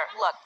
[0.00, 0.36] Sure, look.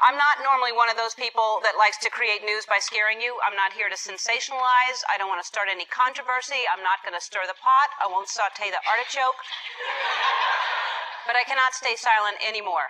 [0.00, 3.36] I'm not normally one of those people that likes to create news by scaring you.
[3.44, 5.04] I'm not here to sensationalize.
[5.04, 6.64] I don't want to start any controversy.
[6.64, 7.92] I'm not going to stir the pot.
[8.00, 9.36] I won't saute the artichoke.
[11.28, 12.88] But I cannot stay silent anymore.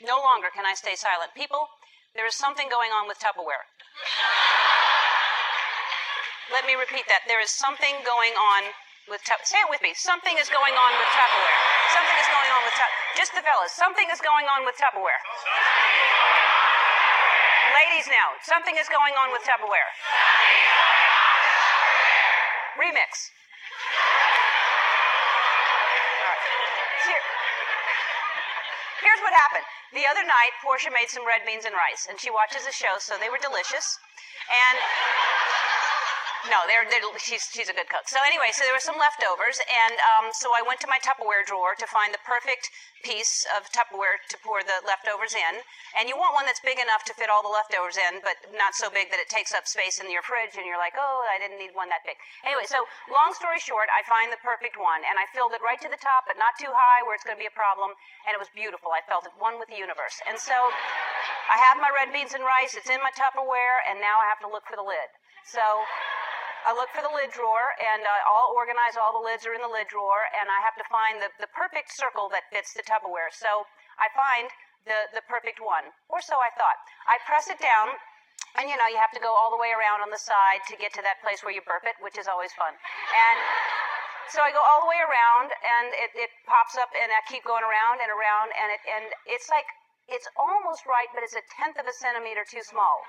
[0.00, 1.36] No longer can I stay silent.
[1.36, 1.68] People,
[2.16, 3.68] there is something going on with Tupperware.
[6.48, 7.28] Let me repeat that.
[7.28, 8.72] There is something going on
[9.08, 9.48] with Tupperware.
[9.48, 9.96] Say it with me.
[9.96, 11.58] Something is going on with Tupperware.
[11.96, 13.16] Something is going on with Tupperware.
[13.16, 13.72] Just the fellas.
[13.72, 15.20] Something is going on with Tupperware.
[17.72, 18.36] Ladies now.
[18.44, 19.88] Something is going on with Tupperware.
[22.76, 23.32] Remix.
[28.98, 29.64] Here's what happened.
[29.94, 32.98] The other night, Portia made some red beans and rice, and she watches the show,
[32.98, 33.96] so they were delicious.
[34.52, 34.76] And
[36.46, 38.06] no, they're, they're, she's, she's a good cook.
[38.06, 41.42] So anyway, so there were some leftovers, and um, so I went to my Tupperware
[41.42, 42.70] drawer to find the perfect
[43.02, 45.62] piece of Tupperware to pour the leftovers in.
[45.98, 48.78] And you want one that's big enough to fit all the leftovers in, but not
[48.78, 51.42] so big that it takes up space in your fridge, and you're like, oh, I
[51.42, 52.18] didn't need one that big.
[52.46, 55.78] Anyway, so long story short, I find the perfect one, and I filled it right
[55.82, 57.94] to the top, but not too high where it's going to be a problem,
[58.26, 58.94] and it was beautiful.
[58.94, 60.18] I felt it one with the universe.
[60.26, 60.54] And so
[61.50, 64.42] I have my red beans and rice, it's in my Tupperware, and now I have
[64.46, 65.10] to look for the lid.
[65.48, 65.62] So
[66.68, 69.64] I look for the lid drawer, and uh, I'll organize all the lids are in
[69.64, 72.84] the lid drawer, and I have to find the, the perfect circle that fits the
[72.84, 73.32] Tupperware.
[73.32, 73.64] So
[73.96, 74.52] I find
[74.84, 76.76] the, the perfect one, or so I thought.
[77.08, 77.96] I press it down,
[78.60, 80.76] and you know, you have to go all the way around on the side to
[80.76, 82.76] get to that place where you burp it, which is always fun.
[82.76, 83.38] And
[84.28, 87.48] so I go all the way around, and it, it pops up, and I keep
[87.48, 89.64] going around and around, and it and it's like
[90.04, 93.08] it's almost right, but it's a tenth of a centimeter too small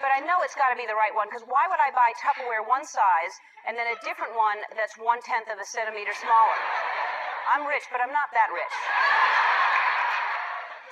[0.00, 2.14] but I know it's got to be the right one because why would I buy
[2.18, 3.34] Tupperware one size
[3.66, 6.58] and then a different one that's one tenth of a centimeter smaller?
[7.50, 8.76] I'm rich, but I'm not that rich.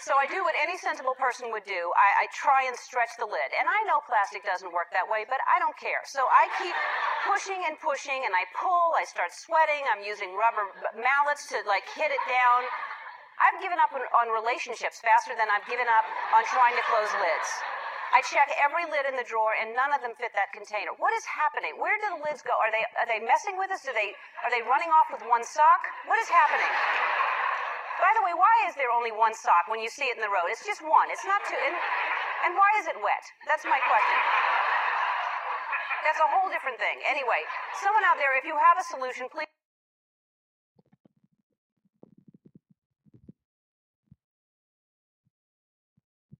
[0.07, 1.91] So I do what any sensible person would do.
[1.99, 3.51] I, I, try and stretch the lid.
[3.57, 6.05] And I know plastic doesn't work that way, but I don't care.
[6.07, 6.77] So I keep
[7.27, 8.94] pushing and pushing, and I pull.
[8.94, 9.83] I start sweating.
[9.91, 12.61] I'm using rubber mallets to like hit it down.
[13.41, 16.06] I've given up on, on relationships faster than I've given up
[16.38, 17.49] on trying to close lids.
[18.16, 20.97] I check every lid in the drawer, and none of them fit that container.
[20.97, 21.77] What is happening?
[21.77, 22.56] Where do the lids go?
[22.56, 23.84] Are they are they messing with us?
[23.84, 25.84] Do they are they running off with one sock?
[26.09, 26.72] What is happening?
[28.00, 30.32] By the way, why is there only one sock when you see it in the
[30.32, 30.49] road?
[30.49, 31.12] It's just one.
[31.12, 31.60] It's not two.
[31.60, 31.76] And,
[32.49, 33.25] and why is it wet?
[33.44, 34.21] That's my question.
[36.09, 37.05] That's a whole different thing.
[37.05, 37.44] Anyway,
[37.84, 39.46] someone out there, if you have a solution, please.